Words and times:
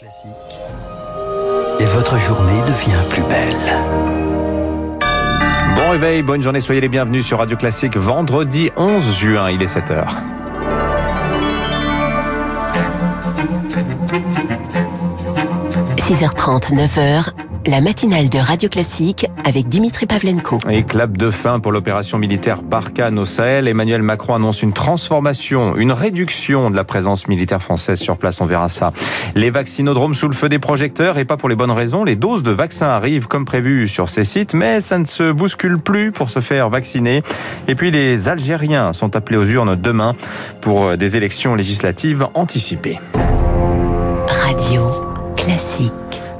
Classique. 0.00 0.30
Et 1.78 1.84
votre 1.84 2.18
journée 2.18 2.62
devient 2.62 3.02
plus 3.10 3.22
belle. 3.24 3.54
Bon 5.76 5.90
réveil, 5.90 6.22
bonne 6.22 6.40
journée, 6.40 6.62
soyez 6.62 6.80
les 6.80 6.88
bienvenus 6.88 7.26
sur 7.26 7.36
Radio 7.36 7.58
Classique. 7.58 7.98
Vendredi 7.98 8.70
11 8.78 9.14
juin, 9.14 9.50
il 9.50 9.62
est 9.62 9.66
7h.– 9.66 10.06
6h30, 15.98 16.74
9h, 16.74 17.30
la 17.70 17.80
matinale 17.80 18.28
de 18.28 18.38
Radio 18.38 18.68
Classique 18.68 19.30
avec 19.44 19.68
Dimitri 19.68 20.06
Pavlenko. 20.06 20.58
Et 20.68 20.82
clap 20.82 21.16
de 21.16 21.30
fin 21.30 21.60
pour 21.60 21.70
l'opération 21.70 22.18
militaire 22.18 22.62
Barkhane 22.62 23.16
au 23.16 23.24
Sahel. 23.24 23.68
Emmanuel 23.68 24.02
Macron 24.02 24.34
annonce 24.34 24.62
une 24.62 24.72
transformation, 24.72 25.76
une 25.76 25.92
réduction 25.92 26.72
de 26.72 26.76
la 26.76 26.82
présence 26.82 27.28
militaire 27.28 27.62
française 27.62 28.00
sur 28.00 28.18
place. 28.18 28.40
On 28.40 28.44
verra 28.44 28.68
ça. 28.68 28.90
Les 29.36 29.50
vaccinodromes 29.50 30.14
sous 30.14 30.26
le 30.26 30.34
feu 30.34 30.48
des 30.48 30.58
projecteurs 30.58 31.16
et 31.16 31.24
pas 31.24 31.36
pour 31.36 31.48
les 31.48 31.54
bonnes 31.54 31.70
raisons. 31.70 32.02
Les 32.02 32.16
doses 32.16 32.42
de 32.42 32.50
vaccins 32.50 32.88
arrivent 32.88 33.28
comme 33.28 33.44
prévu 33.44 33.86
sur 33.86 34.10
ces 34.10 34.24
sites, 34.24 34.52
mais 34.52 34.80
ça 34.80 34.98
ne 34.98 35.04
se 35.04 35.30
bouscule 35.30 35.78
plus 35.78 36.10
pour 36.10 36.28
se 36.28 36.40
faire 36.40 36.70
vacciner. 36.70 37.22
Et 37.68 37.76
puis 37.76 37.92
les 37.92 38.28
Algériens 38.28 38.92
sont 38.92 39.14
appelés 39.14 39.38
aux 39.38 39.46
urnes 39.46 39.76
demain 39.76 40.16
pour 40.60 40.96
des 40.96 41.16
élections 41.16 41.54
législatives 41.54 42.26
anticipées. 42.34 42.98
Radio 44.26 44.90
Classique. 45.36 45.92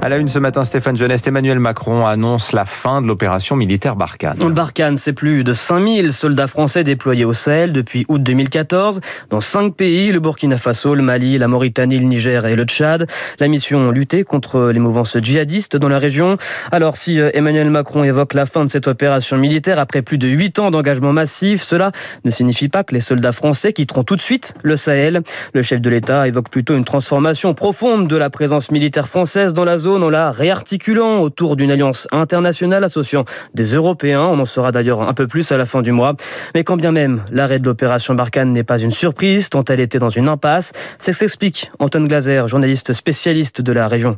À 0.03 0.09
la 0.09 0.17
une 0.17 0.27
ce 0.27 0.39
matin, 0.39 0.63
Stéphane 0.63 0.95
Jeunesse, 0.95 1.21
Emmanuel 1.27 1.59
Macron 1.59 2.07
annonce 2.07 2.53
la 2.53 2.65
fin 2.65 3.03
de 3.03 3.07
l'opération 3.07 3.55
militaire 3.55 3.95
Barkhane. 3.95 4.35
Barkhane, 4.51 4.97
c'est 4.97 5.13
plus 5.13 5.43
de 5.43 5.53
5000 5.53 6.11
soldats 6.11 6.47
français 6.47 6.83
déployés 6.83 7.23
au 7.23 7.33
Sahel 7.33 7.71
depuis 7.71 8.07
août 8.07 8.23
2014 8.23 8.99
dans 9.29 9.39
cinq 9.39 9.75
pays, 9.75 10.11
le 10.11 10.19
Burkina 10.19 10.57
Faso, 10.57 10.95
le 10.95 11.03
Mali, 11.03 11.37
la 11.37 11.47
Mauritanie, 11.47 11.99
le 11.99 12.05
Niger 12.05 12.47
et 12.47 12.55
le 12.55 12.63
Tchad. 12.63 13.05
La 13.39 13.47
mission 13.47 13.91
lutter 13.91 14.23
contre 14.23 14.71
les 14.71 14.79
mouvances 14.79 15.17
djihadistes 15.19 15.77
dans 15.77 15.87
la 15.87 15.99
région. 15.99 16.37
Alors 16.71 16.95
si 16.95 17.19
euh, 17.19 17.29
Emmanuel 17.35 17.69
Macron 17.69 18.03
évoque 18.03 18.33
la 18.33 18.47
fin 18.47 18.65
de 18.65 18.71
cette 18.71 18.87
opération 18.87 19.37
militaire 19.37 19.77
après 19.77 20.01
plus 20.01 20.17
de 20.17 20.27
8 20.27 20.57
ans 20.57 20.71
d'engagement 20.71 21.13
massif, 21.13 21.61
cela 21.61 21.91
ne 22.25 22.31
signifie 22.31 22.69
pas 22.69 22.83
que 22.83 22.95
les 22.95 23.01
soldats 23.01 23.33
français 23.33 23.71
quitteront 23.71 24.03
tout 24.03 24.15
de 24.15 24.21
suite 24.21 24.55
le 24.63 24.77
Sahel. 24.77 25.21
Le 25.53 25.61
chef 25.61 25.79
de 25.79 25.91
l'État 25.91 26.27
évoque 26.27 26.49
plutôt 26.49 26.75
une 26.75 26.85
transformation 26.85 27.53
profonde 27.53 28.07
de 28.07 28.15
la 28.15 28.31
présence 28.31 28.71
militaire 28.71 29.07
française 29.07 29.53
dans 29.53 29.63
la 29.63 29.77
zone 29.77 29.90
en 29.95 30.09
la 30.09 30.31
réarticulant 30.31 31.21
autour 31.21 31.55
d'une 31.55 31.71
alliance 31.71 32.07
internationale 32.11 32.83
associant 32.83 33.25
des 33.53 33.73
Européens. 33.75 34.21
On 34.21 34.39
en 34.39 34.45
saura 34.45 34.71
d'ailleurs 34.71 35.01
un 35.01 35.13
peu 35.13 35.27
plus 35.27 35.51
à 35.51 35.57
la 35.57 35.65
fin 35.65 35.81
du 35.81 35.91
mois. 35.91 36.15
Mais 36.55 36.63
quand 36.63 36.77
bien 36.77 36.91
même 36.91 37.23
l'arrêt 37.31 37.59
de 37.59 37.65
l'opération 37.65 38.15
Barkhane 38.15 38.53
n'est 38.53 38.63
pas 38.63 38.79
une 38.79 38.91
surprise, 38.91 39.49
tant 39.49 39.63
elle 39.65 39.79
était 39.79 39.99
dans 39.99 40.09
une 40.09 40.27
impasse, 40.27 40.71
c'est 40.99 41.13
ce 41.13 41.19
qu'explique 41.19 41.71
Antoine 41.79 42.07
Glaser, 42.07 42.43
journaliste 42.47 42.93
spécialiste 42.93 43.61
de 43.61 43.71
la 43.71 43.87
région 43.87 44.15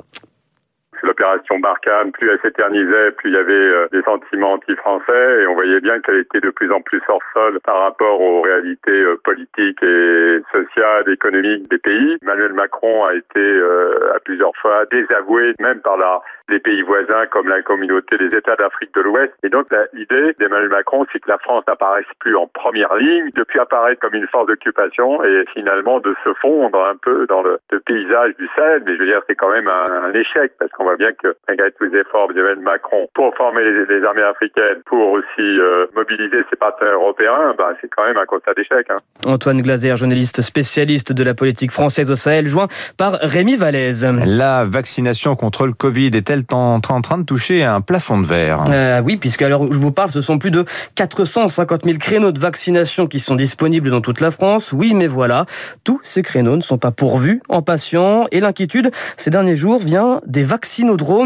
l'opération 1.03 1.59
Barkhane, 1.59 2.11
plus 2.11 2.29
elle 2.29 2.39
s'éternisait, 2.41 3.11
plus 3.11 3.29
il 3.29 3.35
y 3.35 3.37
avait 3.37 3.53
euh, 3.53 3.87
des 3.91 4.01
sentiments 4.03 4.53
anti-français 4.53 5.41
et 5.41 5.47
on 5.47 5.53
voyait 5.53 5.81
bien 5.81 5.99
qu'elle 5.99 6.17
était 6.17 6.39
de 6.39 6.49
plus 6.49 6.71
en 6.71 6.81
plus 6.81 7.01
hors 7.07 7.21
sol 7.33 7.59
par 7.63 7.79
rapport 7.81 8.19
aux 8.19 8.41
réalités 8.41 8.91
euh, 8.91 9.19
politiques 9.23 9.81
et 9.83 10.41
sociales, 10.51 11.09
économiques 11.09 11.69
des 11.69 11.77
pays. 11.77 12.17
Emmanuel 12.21 12.53
Macron 12.53 13.05
a 13.05 13.13
été 13.13 13.39
euh, 13.39 14.15
à 14.15 14.19
plusieurs 14.19 14.55
fois 14.57 14.85
désavoué, 14.91 15.53
même 15.59 15.81
par 15.81 15.97
la 15.97 16.21
des 16.49 16.59
pays 16.59 16.81
voisins 16.81 17.25
comme 17.31 17.47
la 17.47 17.61
communauté 17.61 18.17
des 18.17 18.35
États 18.35 18.55
d'Afrique 18.55 18.93
de 18.93 19.01
l'Ouest. 19.01 19.33
Et 19.43 19.49
donc 19.49 19.67
l'idée 19.93 20.33
d'Emmanuel 20.39 20.69
Macron, 20.69 21.05
c'est 21.11 21.19
que 21.19 21.29
la 21.29 21.37
France 21.37 21.63
n'apparaisse 21.67 22.05
plus 22.19 22.35
en 22.35 22.47
première 22.47 22.93
ligne, 22.95 23.29
depuis 23.35 23.59
apparaître 23.59 24.01
comme 24.01 24.13
une 24.13 24.27
force 24.27 24.47
d'occupation 24.47 25.23
et 25.23 25.45
finalement 25.53 25.99
de 25.99 26.15
se 26.23 26.33
fondre 26.35 26.85
un 26.85 26.95
peu 26.95 27.25
dans 27.27 27.41
le, 27.41 27.59
paysage 27.85 28.35
du 28.37 28.47
Sahel. 28.55 28.83
Mais 28.85 28.95
je 28.95 28.99
veux 28.99 29.05
dire, 29.05 29.21
c'est 29.27 29.35
quand 29.35 29.51
même 29.51 29.67
un, 29.67 30.13
échec 30.13 30.53
parce 30.59 30.71
qu'on 30.71 30.85
voit 30.93 30.97
bien 30.97 31.13
que 31.21 31.35
malgré 31.47 31.71
tous 31.71 31.85
les 31.85 31.99
efforts 31.99 32.27
d'Emmanuel 32.29 32.59
Macron 32.59 33.07
pour 33.13 33.33
former 33.35 33.61
les, 33.63 34.03
armées 34.03 34.23
africaines, 34.23 34.81
pour 34.85 35.11
aussi 35.11 35.41
euh, 35.41 35.87
mobiliser 35.95 36.43
ses 36.49 36.55
partenaires 36.55 36.95
européens, 36.95 37.53
bah, 37.57 37.71
c'est 37.81 37.89
quand 37.89 38.05
même 38.05 38.17
un 38.17 38.25
constat 38.25 38.53
d'échec. 38.53 38.85
Hein. 38.89 38.97
Antoine 39.25 39.61
Glaser, 39.61 39.95
journaliste 39.97 40.41
spécialiste 40.41 41.11
de 41.11 41.23
la 41.23 41.33
politique 41.33 41.71
française 41.71 42.11
au 42.11 42.15
Sahel, 42.15 42.45
joint 42.45 42.67
par 42.97 43.13
Rémi 43.21 43.55
Vallès. 43.55 44.03
La 44.25 44.65
vaccination 44.65 45.35
contre 45.35 45.65
le 45.65 45.73
Covid 45.73 46.11
est 46.13 46.29
est 46.29 46.53
en, 46.53 46.79
train 46.79 47.17
de 47.17 47.23
toucher 47.23 47.63
un 47.63 47.81
plafond 47.81 48.19
de 48.19 48.25
verre? 48.25 48.63
Euh, 48.69 49.01
Oui, 49.03 49.17
puisque 49.17 49.41
alors 49.41 49.71
je 49.71 49.79
vous 49.79 49.91
parle, 49.91 50.11
ce 50.11 50.21
sont 50.21 50.37
plus 50.37 50.51
de 50.51 50.65
450 50.95 51.83
000 51.85 51.97
créneaux 51.97 52.31
de 52.31 52.39
vaccination 52.39 53.07
qui 53.07 53.19
sont 53.19 53.35
disponibles 53.35 53.89
dans 53.89 54.01
toute 54.01 54.19
la 54.19 54.31
France. 54.31 54.73
Oui, 54.73 54.93
mais 54.93 55.07
voilà, 55.07 55.45
tous 55.83 55.99
ces 56.03 56.21
créneaux 56.21 56.55
ne 56.55 56.61
sont 56.61 56.77
pas 56.77 56.91
pourvus 56.91 57.41
en 57.49 57.61
patients. 57.61 58.25
Et 58.31 58.39
l'inquiétude, 58.39 58.91
ces 59.17 59.29
derniers 59.29 59.55
jours, 59.55 59.79
vient 59.79 60.21
des 60.25 60.43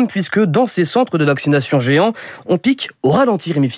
puisque 0.07 0.39
dans 0.39 0.65
ces 0.65 0.85
centres 0.85 1.17
de 1.17 1.25
vaccination 1.25 1.79
géants, 1.79 2.13
on 2.45 2.57
pique 2.57 2.89
au 3.03 3.11
ralenti, 3.11 3.53
Rémi. 3.53 3.69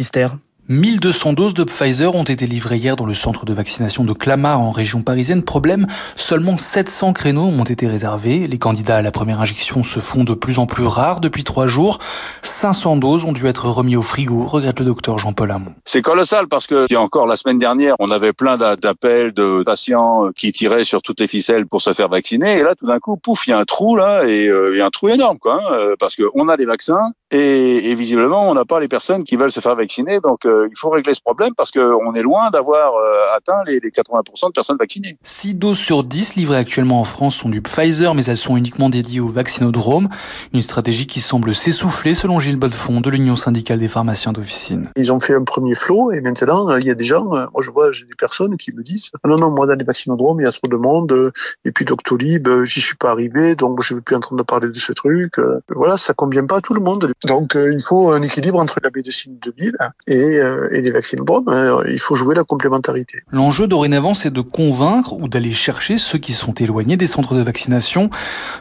1200 0.71 1.33
doses 1.33 1.55
de 1.55 1.63
Pfizer 1.63 2.13
ont 2.13 2.23
été 2.23 2.45
livrées 2.45 2.77
hier 2.77 2.95
dans 2.95 3.07
le 3.07 3.15
centre 3.15 3.43
de 3.43 3.53
vaccination 3.53 4.03
de 4.03 4.13
Clamart 4.13 4.61
en 4.61 4.69
région 4.69 5.01
parisienne. 5.01 5.41
Problème, 5.41 5.87
seulement 6.15 6.57
700 6.57 7.13
créneaux 7.13 7.47
ont 7.47 7.63
été 7.63 7.87
réservés. 7.87 8.47
Les 8.47 8.59
candidats 8.59 8.97
à 8.97 9.01
la 9.01 9.09
première 9.09 9.41
injection 9.41 9.81
se 9.81 9.99
font 9.99 10.23
de 10.23 10.35
plus 10.35 10.59
en 10.59 10.67
plus 10.67 10.85
rares 10.85 11.21
depuis 11.21 11.43
trois 11.43 11.65
jours. 11.65 11.97
500 12.43 12.97
doses 12.97 13.25
ont 13.25 13.31
dû 13.31 13.47
être 13.47 13.67
remis 13.67 13.95
au 13.95 14.03
frigo, 14.03 14.45
regrette 14.45 14.77
le 14.77 14.85
docteur 14.85 15.17
Jean-Paul 15.17 15.49
Hamon. 15.49 15.73
C'est 15.85 16.03
colossal 16.03 16.47
parce 16.47 16.67
que, 16.67 16.85
il 16.87 16.93
y 16.93 16.95
a 16.95 17.01
encore 17.01 17.25
la 17.25 17.35
semaine 17.35 17.57
dernière, 17.57 17.95
on 17.97 18.11
avait 18.11 18.33
plein 18.33 18.57
d'appels 18.57 19.33
de 19.33 19.63
patients 19.63 20.29
qui 20.37 20.51
tiraient 20.51 20.85
sur 20.85 21.01
toutes 21.01 21.19
les 21.19 21.27
ficelles 21.27 21.65
pour 21.65 21.81
se 21.81 21.93
faire 21.93 22.09
vacciner. 22.09 22.59
Et 22.59 22.61
là, 22.61 22.75
tout 22.75 22.85
d'un 22.85 22.99
coup, 22.99 23.17
pouf, 23.17 23.47
il 23.47 23.49
y 23.49 23.53
a 23.53 23.57
un 23.57 23.65
trou 23.65 23.95
là, 23.95 24.25
et 24.25 24.47
euh, 24.47 24.69
il 24.73 24.77
y 24.77 24.81
a 24.81 24.85
un 24.85 24.91
trou 24.91 25.09
énorme, 25.09 25.39
quoi, 25.39 25.55
hein, 25.55 25.73
euh, 25.73 25.95
parce 25.99 26.15
qu'on 26.15 26.47
a 26.47 26.57
des 26.57 26.65
vaccins 26.65 27.09
et, 27.31 27.91
et 27.91 27.95
visiblement, 27.95 28.49
on 28.49 28.55
n'a 28.55 28.65
pas 28.65 28.79
les 28.79 28.87
personnes 28.87 29.23
qui 29.23 29.35
veulent 29.35 29.51
se 29.51 29.59
faire 29.59 29.75
vacciner. 29.75 30.19
Donc, 30.19 30.45
euh, 30.45 30.67
il 30.71 30.77
faut 30.77 30.89
régler 30.89 31.13
ce 31.13 31.21
problème 31.21 31.53
parce 31.55 31.71
qu'on 31.71 32.13
est 32.15 32.23
loin 32.23 32.49
d'avoir 32.49 32.95
euh, 32.95 33.35
atteint 33.35 33.63
les, 33.67 33.79
80% 33.79 34.47
de 34.47 34.51
personnes 34.51 34.77
vaccinées. 34.77 35.17
6 35.23 35.55
doses 35.55 35.77
sur 35.77 36.03
10 36.03 36.35
livrées 36.35 36.57
actuellement 36.57 36.99
en 36.99 37.03
France 37.03 37.35
sont 37.35 37.49
du 37.49 37.61
Pfizer, 37.61 38.15
mais 38.15 38.25
elles 38.25 38.37
sont 38.37 38.57
uniquement 38.57 38.89
dédiées 38.89 39.19
au 39.19 39.27
vaccinodrome. 39.27 40.09
Une 40.53 40.63
stratégie 40.63 41.05
qui 41.05 41.21
semble 41.21 41.53
s'essouffler 41.53 42.15
selon 42.15 42.39
Gilles 42.39 42.57
Bodefond 42.57 43.01
de 43.01 43.09
l'Union 43.11 43.35
syndicale 43.35 43.79
des 43.79 43.87
pharmaciens 43.87 44.33
d'officine. 44.33 44.89
Ils 44.95 45.11
ont 45.11 45.19
fait 45.19 45.35
un 45.35 45.43
premier 45.43 45.75
flot 45.75 46.11
et 46.11 46.21
maintenant, 46.21 46.69
euh, 46.69 46.79
il 46.79 46.87
y 46.87 46.91
a 46.91 46.95
des 46.95 47.05
gens, 47.05 47.35
euh, 47.35 47.45
moi 47.53 47.61
je 47.61 47.69
vois, 47.69 47.91
j'ai 47.91 48.05
des 48.05 48.15
personnes 48.15 48.57
qui 48.57 48.71
me 48.71 48.81
disent 48.81 49.11
ah 49.23 49.27
non, 49.27 49.37
non, 49.37 49.51
moi 49.51 49.67
dans 49.67 49.75
les 49.75 49.85
vaccinodromes, 49.85 50.41
il 50.41 50.45
y 50.45 50.47
a 50.47 50.51
trop 50.51 50.67
de 50.67 50.77
monde 50.77 51.31
et 51.63 51.71
puis 51.71 51.85
Doctolib, 51.85 52.47
j'y 52.63 52.81
suis 52.81 52.95
pas 52.95 53.11
arrivé, 53.11 53.55
donc 53.55 53.83
je 53.83 53.93
ne 53.93 53.99
veux 53.99 54.01
plus 54.01 54.15
entendre 54.15 54.43
parler 54.43 54.69
de 54.69 54.75
ce 54.75 54.93
truc. 54.93 55.35
Voilà, 55.69 55.97
ça 55.97 56.13
convient 56.13 56.45
pas 56.45 56.57
à 56.57 56.61
tout 56.61 56.73
le 56.73 56.81
monde. 56.81 57.11
Donc 57.25 57.55
il 57.55 57.81
faut 57.81 58.11
un 58.11 58.21
équilibre 58.21 58.59
entre 58.59 58.79
la 58.81 58.89
médecine 58.95 59.37
de 59.41 59.53
ville 59.57 59.77
et 60.07 60.39
euh, 60.39 60.69
des 60.71 60.91
vaccins 60.91 61.17
bons, 61.21 61.43
hein, 61.47 61.81
il 61.87 61.99
faut 61.99 62.15
jouer 62.15 62.35
la 62.35 62.43
complémentarité. 62.43 63.19
L'enjeu 63.31 63.67
dorénavant, 63.67 64.13
c'est 64.13 64.31
de 64.31 64.41
convaincre 64.41 65.13
ou 65.13 65.27
d'aller 65.27 65.51
chercher 65.51 65.97
ceux 65.97 66.17
qui 66.17 66.33
sont 66.33 66.53
éloignés 66.53 66.97
des 66.97 67.07
centres 67.07 67.35
de 67.35 67.41
vaccination. 67.41 68.09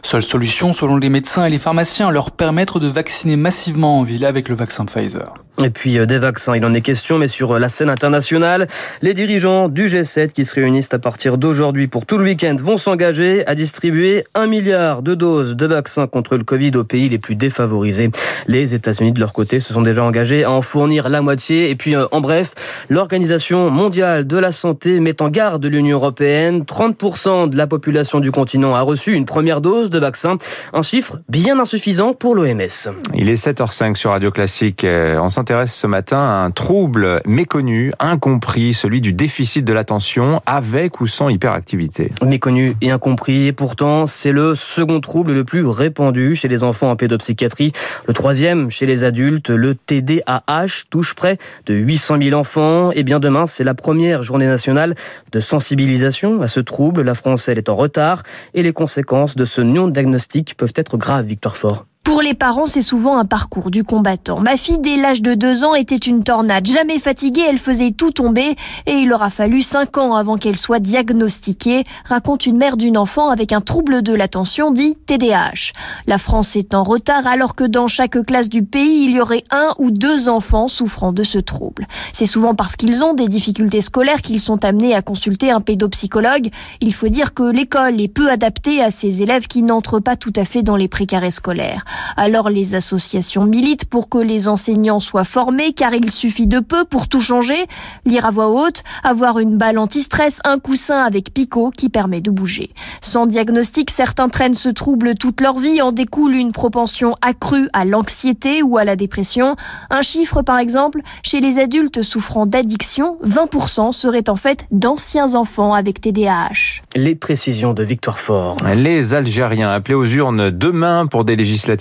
Seule 0.03 0.23
solution, 0.23 0.73
selon 0.73 0.97
les 0.97 1.09
médecins 1.09 1.45
et 1.45 1.51
les 1.51 1.59
pharmaciens, 1.59 2.11
leur 2.11 2.31
permettre 2.31 2.81
de 2.81 2.89
vacciner 2.89 3.37
massivement 3.37 4.01
en 4.01 4.03
ville 4.03 4.25
avec 4.25 4.49
le 4.49 4.55
vaccin 4.55 4.85
Pfizer. 4.85 5.35
Et 5.65 5.71
puis 5.71 5.99
euh, 5.99 6.07
des 6.07 6.19
vaccins, 6.19 6.55
il 6.55 6.65
en 6.65 6.73
est 6.73 6.81
question, 6.81 7.19
mais 7.19 7.27
sur 7.27 7.53
euh, 7.53 7.59
la 7.59 7.69
scène 7.69 7.91
internationale, 7.91 8.69
les 9.03 9.13
dirigeants 9.13 9.69
du 9.69 9.87
G7 9.87 10.29
qui 10.29 10.45
se 10.45 10.55
réunissent 10.55 10.93
à 10.93 11.01
partir 11.01 11.37
d'aujourd'hui 11.37 11.89
pour 11.89 12.07
tout 12.07 12.17
le 12.17 12.25
week-end 12.25 12.55
vont 12.61 12.77
s'engager 12.77 13.45
à 13.49 13.57
distribuer 13.57 14.25
un 14.37 14.47
milliard 14.47 15.03
de 15.03 15.17
doses 15.17 15.57
de 15.57 15.67
vaccins 15.67 16.07
contre 16.07 16.37
le 16.37 16.45
Covid 16.45 16.77
aux 16.77 16.85
pays 16.85 17.09
les 17.09 17.19
plus 17.19 17.35
défavorisés. 17.35 18.11
Les 18.47 18.73
États-Unis, 18.75 19.11
de 19.11 19.19
leur 19.19 19.33
côté, 19.33 19.59
se 19.59 19.73
sont 19.73 19.83
déjà 19.83 20.05
engagés 20.05 20.45
à 20.45 20.53
en 20.53 20.63
fournir 20.63 21.09
la 21.09 21.23
moitié. 21.23 21.71
Et 21.71 21.75
puis, 21.75 21.97
euh, 21.97 22.07
en 22.13 22.21
bref, 22.21 22.53
l'Organisation 22.89 23.69
mondiale 23.69 24.29
de 24.29 24.37
la 24.37 24.53
santé 24.53 25.01
met 25.01 25.21
en 25.21 25.29
garde 25.29 25.65
l'Union 25.67 25.97
européenne. 25.97 26.63
30% 26.63 27.51
de 27.51 27.57
la 27.57 27.67
population 27.67 28.21
du 28.21 28.31
continent 28.31 28.77
a 28.77 28.83
reçu 28.83 29.15
une 29.15 29.27
première 29.27 29.61
dose 29.61 29.91
de 29.91 29.99
vaccin. 29.99 30.39
Un 30.73 30.83
chiffre 30.83 31.19
bien 31.29 31.59
insuffisant 31.59 32.13
pour 32.13 32.37
l'OMS. 32.37 32.93
Il 33.15 33.29
est 33.29 33.45
7h05 33.45 33.97
sur 33.97 34.11
Radio 34.11 34.31
Classique. 34.31 34.87
On 34.87 35.29
ce 35.67 35.87
matin 35.87 36.19
à 36.19 36.45
un 36.45 36.51
trouble 36.51 37.23
méconnu, 37.25 37.93
incompris, 37.99 38.75
celui 38.75 39.01
du 39.01 39.13
déficit 39.13 39.65
de 39.65 39.73
l'attention 39.73 40.43
avec 40.47 41.01
ou 41.01 41.07
sans 41.07 41.29
hyperactivité. 41.29 42.13
Méconnu 42.23 42.75
et 42.83 42.91
incompris, 42.91 43.47
et 43.47 43.53
pourtant 43.53 44.07
c'est 44.07 44.33
le 44.33 44.55
second 44.55 45.01
trouble 45.01 45.33
le 45.33 45.45
plus 45.45 45.67
répandu 45.67 46.35
chez 46.35 46.49
les 46.49 46.65
enfants 46.65 46.91
en 46.91 46.97
pédopsychiatrie. 46.97 47.73
Le 48.07 48.13
troisième 48.13 48.71
chez 48.71 48.87
les 48.87 49.05
adultes, 49.05 49.51
le 49.51 49.75
TDAH, 49.75 50.85
touche 50.91 51.15
près 51.15 51.39
de 51.67 51.75
800 51.75 52.19
000 52.23 52.39
enfants. 52.39 52.91
Et 52.93 53.03
bien 53.03 53.21
demain, 53.21 53.47
c'est 53.47 53.65
la 53.65 53.75
première 53.75 54.23
journée 54.23 54.47
nationale 54.47 54.95
de 55.33 55.41
sensibilisation 55.41 56.43
à 56.43 56.49
ce 56.49 56.61
trouble. 56.61 57.03
La 57.03 57.15
France, 57.15 57.49
elle 57.49 57.59
est 57.59 57.69
en 57.69 57.75
retard 57.75 58.23
et 58.55 58.63
les 58.63 58.73
conséquences 58.73 59.35
de 59.37 59.45
ce 59.45 59.61
non-diagnostic 59.61 60.57
peuvent 60.57 60.75
être 60.77 60.97
graves, 60.97 61.27
Victor 61.27 61.57
Fort. 61.57 61.87
Pour 62.09 62.23
les 62.23 62.33
parents, 62.33 62.65
c'est 62.65 62.81
souvent 62.81 63.19
un 63.19 63.27
parcours 63.27 63.71
du 63.71 63.85
combattant. 63.85 64.41
Ma 64.41 64.57
fille, 64.57 64.79
dès 64.79 64.97
l'âge 64.97 65.21
de 65.21 65.35
deux 65.35 65.63
ans, 65.63 65.75
était 65.75 65.95
une 65.95 66.25
tornade. 66.25 66.67
Jamais 66.67 66.99
fatiguée, 66.99 67.45
elle 67.47 67.59
faisait 67.59 67.91
tout 67.91 68.13
tomber 68.13 68.57
et 68.87 68.93
il 68.93 69.13
aura 69.13 69.29
fallu 69.29 69.61
cinq 69.61 69.99
ans 69.99 70.15
avant 70.15 70.39
qu'elle 70.39 70.57
soit 70.57 70.79
diagnostiquée, 70.79 71.85
raconte 72.07 72.47
une 72.47 72.57
mère 72.57 72.79
d'une 72.79 72.97
enfant 72.97 73.29
avec 73.29 73.53
un 73.53 73.61
trouble 73.61 74.01
de 74.01 74.15
l'attention 74.15 74.71
dit 74.71 74.97
TDAH. 75.05 75.73
La 76.07 76.17
France 76.17 76.57
est 76.57 76.73
en 76.73 76.83
retard 76.83 77.27
alors 77.27 77.55
que 77.55 77.65
dans 77.65 77.89
chaque 77.89 78.25
classe 78.25 78.49
du 78.49 78.65
pays, 78.65 79.05
il 79.05 79.11
y 79.11 79.21
aurait 79.21 79.45
un 79.51 79.75
ou 79.79 79.91
deux 79.91 80.31
enfants 80.31 80.67
souffrant 80.67 81.13
de 81.13 81.23
ce 81.23 81.37
trouble. 81.37 81.87
C'est 82.15 82.25
souvent 82.25 82.55
parce 82.55 82.75
qu'ils 82.75 83.05
ont 83.05 83.13
des 83.13 83.29
difficultés 83.29 83.83
scolaires 83.83 84.23
qu'ils 84.23 84.41
sont 84.41 84.65
amenés 84.65 84.95
à 84.95 85.03
consulter 85.03 85.51
un 85.51 85.61
pédopsychologue. 85.61 86.49
Il 86.81 86.95
faut 86.95 87.09
dire 87.09 87.35
que 87.35 87.43
l'école 87.43 88.01
est 88.01 88.09
peu 88.09 88.31
adaptée 88.31 88.83
à 88.83 88.91
ces 88.91 89.21
élèves 89.21 89.47
qui 89.47 89.63
n'entrent 89.63 90.01
pas 90.01 90.17
tout 90.17 90.33
à 90.37 90.47
fait 90.47 90.63
dans 90.63 90.77
les 90.77 90.89
précarés 90.89 91.31
scolaires. 91.31 91.85
Alors 92.17 92.51
les 92.51 92.75
associations 92.75 93.45
militent 93.45 93.85
pour 93.85 94.09
que 94.09 94.19
les 94.19 94.49
enseignants 94.49 95.01
soient 95.01 95.25
formés 95.25 95.73
car 95.73 95.95
il 95.95 96.11
suffit 96.11 96.47
de 96.47 96.61
peu 96.61 96.85
pour 96.85 97.09
tout 97.09 97.21
changer. 97.21 97.67
Lire 98.05 98.27
à 98.27 98.31
voix 98.31 98.49
haute, 98.49 98.83
avoir 99.03 99.39
une 99.39 99.57
balle 99.57 99.79
anti-stress, 99.79 100.41
un 100.45 100.59
coussin 100.59 100.99
avec 100.99 101.33
picot 101.33 101.71
qui 101.71 101.89
permet 101.89 102.21
de 102.21 102.31
bouger. 102.31 102.71
Sans 103.01 103.27
diagnostic, 103.27 103.91
certains 103.91 104.29
traînent 104.29 104.55
ce 104.55 104.69
trouble 104.69 105.15
toute 105.15 105.41
leur 105.41 105.59
vie. 105.59 105.81
En 105.81 105.93
découle 105.93 106.35
une 106.35 106.53
propension 106.53 107.15
accrue 107.23 107.69
à 107.73 107.85
l'anxiété 107.85 108.63
ou 108.63 108.79
à 108.79 108.85
la 108.85 108.97
dépression. 108.97 109.57
Un 109.91 110.03
chiffre 110.03 110.43
par 110.43 110.59
exemple, 110.59 111.01
chez 111.23 111.41
les 111.41 111.59
adultes 111.59 112.03
souffrant 112.03 112.47
d'addiction, 112.47 113.19
20% 113.25 113.93
seraient 113.93 114.29
en 114.29 114.37
fait 114.37 114.67
d'anciens 114.71 115.35
enfants 115.35 115.75
avec 115.75 116.01
TDAH. 116.01 116.83
Les 116.95 117.15
précisions 117.15 117.75
de 117.75 117.83
Victoire 117.83 118.19
Fort. 118.19 118.57
Les 118.75 119.15
Algériens 119.15 119.71
appelés 119.71 119.95
aux 119.95 120.07
urnes 120.07 120.51
demain 120.51 121.07
pour 121.07 121.25
des 121.25 121.37
législatives 121.37 121.78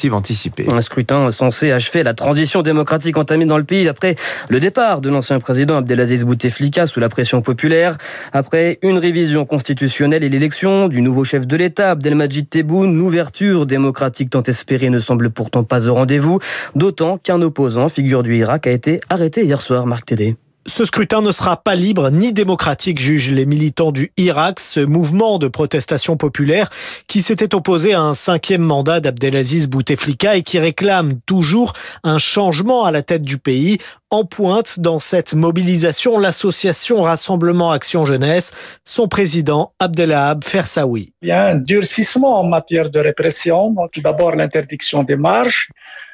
Un 0.71 0.81
scrutin 0.81 1.31
censé 1.31 1.71
achever 1.71 2.03
la 2.03 2.13
transition 2.13 2.61
démocratique 2.61 3.17
entamée 3.17 3.45
dans 3.45 3.57
le 3.57 3.63
pays 3.63 3.88
après 3.88 4.15
le 4.49 4.59
départ 4.59 5.01
de 5.01 5.09
l'ancien 5.09 5.39
président 5.39 5.77
Abdelaziz 5.77 6.23
Bouteflika 6.23 6.85
sous 6.85 6.99
la 6.99 7.09
pression 7.09 7.41
populaire, 7.41 7.97
après 8.33 8.79
une 8.81 8.97
révision 8.97 9.45
constitutionnelle 9.45 10.23
et 10.23 10.29
l'élection 10.29 10.88
du 10.88 11.01
nouveau 11.01 11.23
chef 11.23 11.47
de 11.47 11.55
l'État, 11.55 11.91
Abdelmajid 11.91 12.49
Tebboune, 12.49 12.97
l'ouverture 12.97 13.65
démocratique 13.65 14.29
tant 14.29 14.44
espérée 14.44 14.89
ne 14.89 14.99
semble 14.99 15.29
pourtant 15.29 15.63
pas 15.63 15.88
au 15.88 15.94
rendez-vous, 15.94 16.39
d'autant 16.75 17.17
qu'un 17.17 17.41
opposant, 17.41 17.89
figure 17.89 18.23
du 18.23 18.38
Irak, 18.38 18.67
a 18.67 18.71
été 18.71 19.01
arrêté 19.09 19.44
hier 19.44 19.61
soir, 19.61 19.85
Marc 19.85 20.05
Tédé. 20.05 20.35
Ce 20.77 20.85
scrutin 20.85 21.24
ne 21.24 21.31
sera 21.31 21.57
pas 21.57 21.74
libre 21.74 22.12
ni 22.12 22.33
démocratique, 22.33 23.00
jugent 23.00 23.31
les 23.31 23.47
militants 23.47 23.91
du 23.91 24.12
Irak, 24.15 24.59
ce 24.59 24.79
mouvement 24.79 25.39
de 25.39 25.47
protestation 25.47 26.18
populaire 26.18 26.69
qui 27.07 27.24
s'était 27.24 27.56
opposé 27.56 27.95
à 27.95 28.01
un 28.01 28.13
cinquième 28.13 28.62
mandat 28.62 29.00
d'Abdelaziz 29.00 29.69
Bouteflika 29.69 30.35
et 30.35 30.44
qui 30.44 30.59
réclame 30.59 31.19
toujours 31.25 31.74
un 32.03 32.19
changement 32.19 32.85
à 32.85 32.91
la 32.91 33.01
tête 33.01 33.24
du 33.24 33.39
pays. 33.39 33.79
En 34.12 34.24
pointe 34.24 34.79
dans 34.79 35.00
cette 35.00 35.33
mobilisation, 35.33 36.19
l'association 36.19 37.01
Rassemblement 37.01 37.71
Action 37.71 38.06
Jeunesse, 38.06 38.51
son 38.85 39.07
président 39.07 39.73
Abdelahab 39.80 40.44
Fersaoui. 40.44 41.12
Il 41.24 41.30
y 41.30 41.31
a 41.31 41.48
un 41.48 41.56
durcissement 41.56 42.40
en 42.40 42.44
matière 42.44 42.92
de 42.92 43.00
répression. 43.00 43.75
Tout 43.92 44.02
d'abord 44.02 44.36
l'interdiction 44.36 45.02
des 45.02 45.16
marches, 45.16 45.72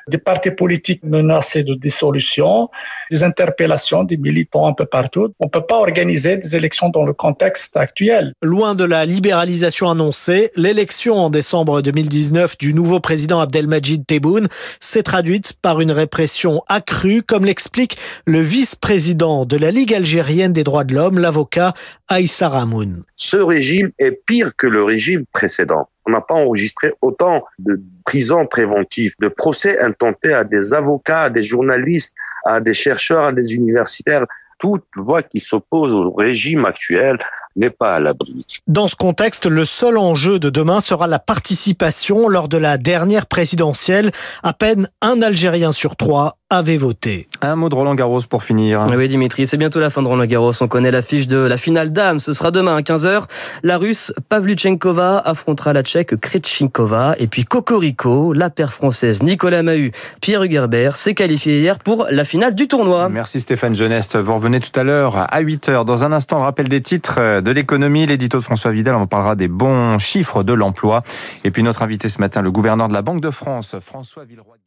des 0.08 0.18
partis 0.18 0.52
politiques 0.52 1.04
menacés 1.04 1.64
de 1.64 1.76
dissolution, 1.76 2.70
des 3.10 3.24
interpellations 3.24 4.04
des 4.04 4.18
militants 4.18 4.68
un 4.68 4.74
peu 4.74 4.86
partout. 4.86 5.34
On 5.40 5.46
ne 5.46 5.50
peut 5.50 5.66
pas 5.66 5.78
organiser 5.78 6.38
des 6.38 6.56
élections 6.56 6.90
dans 6.90 7.04
le 7.04 7.14
contexte 7.14 7.78
actuel. 7.78 8.34
Loin 8.42 8.76
de 8.76 8.84
la 8.84 9.06
libéralisation 9.06 9.90
annoncée, 9.90 10.52
l'élection 10.56 11.16
en 11.16 11.30
décembre 11.30 11.82
2019 11.82 12.58
du 12.58 12.74
nouveau 12.74 13.00
président 13.00 13.40
Abdelmajid 13.40 14.06
Tebboune 14.06 14.48
s'est 14.80 15.04
traduite 15.04 15.54
par 15.62 15.82
une 15.82 15.92
répression 15.92 16.62
accrue, 16.68 17.24
comme 17.24 17.46
l'explique 17.46 17.98
le 18.26 18.40
vice-président 18.40 19.46
de 19.46 19.58
la 19.58 19.72
Ligue 19.72 19.94
algérienne 19.94 20.54
des 20.54 20.64
droits 20.64 20.84
de 20.84 20.94
l'homme, 20.94 21.20
l'avocat 21.20 21.74
Aïssa 22.08 22.50
Ramoun. 22.50 23.04
Ce 23.16 23.38
régime 23.38 23.92
est 24.00 24.12
pire 24.26 24.56
que 24.56 24.68
le 24.68 24.84
régime 24.84 25.03
précédent. 25.32 25.90
On 26.06 26.12
n'a 26.12 26.22
pas 26.22 26.36
enregistré 26.36 26.94
autant 27.02 27.46
de 27.60 27.82
prisons 28.06 28.46
préventives, 28.46 29.16
de 29.20 29.28
procès 29.30 29.80
intentés 29.80 30.34
à 30.34 30.44
des 30.44 30.74
avocats, 30.74 31.24
à 31.24 31.30
des 31.30 31.44
journalistes, 31.44 32.16
à 32.46 32.60
des 32.60 32.74
chercheurs, 32.74 33.26
à 33.26 33.32
des 33.32 33.56
universitaires. 33.56 34.26
Toute 34.60 34.86
voix 34.96 35.24
qui 35.24 35.40
s'oppose 35.40 35.94
au 35.94 36.12
régime 36.12 36.66
actuel 36.66 37.18
n'est 37.56 37.70
pas 37.70 37.96
à 37.96 38.00
l'abri. 38.00 38.46
Dans 38.68 38.88
ce 38.88 38.96
contexte, 38.96 39.46
le 39.46 39.66
seul 39.66 39.98
enjeu 39.98 40.40
de 40.40 40.50
demain 40.50 40.80
sera 40.80 41.08
la 41.08 41.20
participation 41.20 42.28
lors 42.28 42.48
de 42.48 42.58
la 42.58 42.78
dernière 42.78 43.26
présidentielle. 43.26 44.12
À 44.42 44.54
peine 44.54 44.90
un 45.02 45.22
Algérien 45.22 45.72
sur 45.72 45.96
trois 45.96 46.38
avait 46.50 46.78
voté. 46.78 47.28
Un 47.42 47.56
mot 47.56 47.68
de 47.68 47.76
Roland 47.76 47.96
Garros 47.96 48.22
pour 48.30 48.44
finir. 48.44 48.86
Oui 48.96 49.08
Dimitri, 49.08 49.48
c'est 49.48 49.58
bientôt 49.58 49.80
la 49.80 49.90
fin 49.90 50.04
de 50.04 50.08
Roland 50.08 50.26
Garros. 50.26 50.52
On 50.62 50.68
connaît 50.68 50.92
l'affiche 50.92 51.26
de 51.28 51.38
la 51.38 51.58
finale 51.58 51.92
dame. 51.92 52.20
Ce 52.20 52.32
sera 52.34 52.52
demain 52.52 52.76
à 52.76 52.82
15h. 52.82 53.24
La 53.64 53.78
Russe 53.78 54.14
Pavlyuchenkova 54.30 55.18
affrontera 55.18 55.74
la 55.74 55.82
Tchèque 55.82 56.16
Krejcikova. 56.16 57.16
Et 57.18 57.28
puis 57.28 57.44
Cocorico, 57.44 58.34
la 58.34 58.50
paire 58.50 58.72
française 58.72 59.24
Nicolas 59.24 59.64
Mahut, 59.64 59.92
Pierre 60.22 60.44
Hugerbert 60.44 60.96
s'est 60.96 61.16
qualifié 61.16 61.60
hier 61.60 61.80
pour 61.80 62.08
la 62.12 62.24
finale 62.24 62.54
du 62.54 62.68
tournoi. 62.68 63.10
Merci 63.10 63.42
Stéphane 63.42 63.74
Geneste. 63.74 64.16
Vous 64.16 64.36
revenez 64.36 64.60
tout 64.60 64.80
à 64.80 64.84
l'heure 64.84 65.18
à 65.18 65.42
8h. 65.42 65.86
Dans 65.86 66.04
un 66.04 66.12
instant, 66.12 66.38
le 66.38 66.44
rappel 66.44 66.70
des 66.70 66.82
titres 66.82 67.42
de 67.44 67.52
l'économie, 67.52 68.06
l'édito 68.06 68.40
de 68.40 68.44
François 68.44 68.72
Vidal. 68.72 68.96
On 68.96 69.08
parlera 69.08 69.36
des 69.36 69.48
bons 69.48 70.00
chiffres 70.00 70.44
de 70.44 70.54
l'emploi. 70.54 71.04
Et 71.44 71.52
puis 71.52 71.62
notre 71.62 71.84
invité 71.84 72.10
ce 72.10 72.20
matin, 72.20 72.42
le 72.42 72.52
gouverneur 72.52 72.88
de 72.88 72.94
la 72.94 73.02
Banque 73.02 73.22
de 73.22 73.30
France, 73.30 73.76
François 73.80 74.26
Villeroy. 74.26 74.64